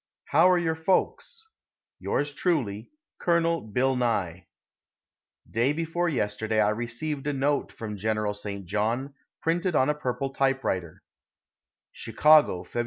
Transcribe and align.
How 0.25 0.49
are 0.49 0.57
your 0.57 0.73
folks? 0.73 1.45
Yours 1.99 2.33
truly, 2.33 2.89
COL. 3.19 3.61
BILL 3.61 3.95
NYE. 3.97 4.47
Day 5.51 5.73
before 5.73 6.09
yesterday 6.09 6.59
I 6.59 6.69
received 6.69 7.23
the 7.25 7.29
following 7.33 7.39
note 7.39 7.71
from 7.71 7.97
General 7.97 8.33
St. 8.33 8.65
John, 8.65 9.13
printed 9.43 9.75
on 9.75 9.91
a 9.91 9.93
purple 9.93 10.31
typewriter: 10.31 11.03
CHICAGO, 11.93 12.63
Feb. 12.63 12.79